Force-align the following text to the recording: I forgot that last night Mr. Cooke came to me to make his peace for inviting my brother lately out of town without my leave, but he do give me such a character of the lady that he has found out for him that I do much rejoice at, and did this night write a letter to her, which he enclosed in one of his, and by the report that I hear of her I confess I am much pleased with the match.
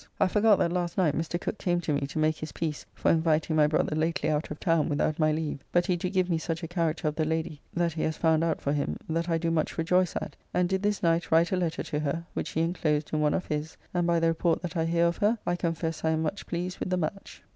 I 0.19 0.27
forgot 0.27 0.57
that 0.57 0.71
last 0.73 0.97
night 0.97 1.15
Mr. 1.15 1.39
Cooke 1.39 1.59
came 1.59 1.79
to 1.81 1.93
me 1.93 2.07
to 2.07 2.17
make 2.17 2.37
his 2.37 2.51
peace 2.53 2.87
for 2.95 3.11
inviting 3.11 3.55
my 3.55 3.67
brother 3.67 3.95
lately 3.95 4.31
out 4.31 4.49
of 4.49 4.59
town 4.59 4.89
without 4.89 5.19
my 5.19 5.31
leave, 5.31 5.63
but 5.71 5.85
he 5.85 5.95
do 5.95 6.09
give 6.09 6.27
me 6.27 6.39
such 6.39 6.63
a 6.63 6.67
character 6.67 7.07
of 7.07 7.13
the 7.13 7.23
lady 7.23 7.61
that 7.75 7.93
he 7.93 8.01
has 8.01 8.17
found 8.17 8.43
out 8.43 8.61
for 8.63 8.73
him 8.73 8.97
that 9.07 9.29
I 9.29 9.37
do 9.37 9.51
much 9.51 9.77
rejoice 9.77 10.15
at, 10.15 10.35
and 10.55 10.67
did 10.67 10.81
this 10.81 11.03
night 11.03 11.29
write 11.29 11.51
a 11.51 11.55
letter 11.55 11.83
to 11.83 11.99
her, 11.99 12.25
which 12.33 12.49
he 12.49 12.61
enclosed 12.61 13.11
in 13.13 13.21
one 13.21 13.35
of 13.35 13.45
his, 13.45 13.77
and 13.93 14.07
by 14.07 14.19
the 14.19 14.29
report 14.29 14.63
that 14.63 14.75
I 14.75 14.85
hear 14.85 15.05
of 15.05 15.17
her 15.17 15.37
I 15.45 15.55
confess 15.55 16.03
I 16.03 16.09
am 16.09 16.23
much 16.23 16.47
pleased 16.47 16.79
with 16.79 16.89
the 16.89 16.97
match. 16.97 17.43